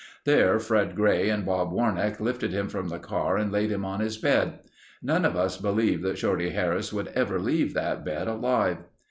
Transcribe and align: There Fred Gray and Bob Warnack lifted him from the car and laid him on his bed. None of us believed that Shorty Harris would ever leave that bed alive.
There 0.25 0.57
Fred 0.57 0.95
Gray 0.95 1.29
and 1.29 1.45
Bob 1.45 1.71
Warnack 1.71 2.19
lifted 2.19 2.51
him 2.51 2.69
from 2.69 2.87
the 2.87 2.97
car 2.97 3.37
and 3.37 3.51
laid 3.51 3.71
him 3.71 3.85
on 3.85 3.99
his 3.99 4.17
bed. 4.17 4.57
None 5.03 5.25
of 5.25 5.35
us 5.35 5.57
believed 5.57 6.01
that 6.01 6.17
Shorty 6.17 6.49
Harris 6.49 6.91
would 6.91 7.09
ever 7.09 7.39
leave 7.39 7.75
that 7.75 8.03
bed 8.03 8.27
alive. 8.27 8.77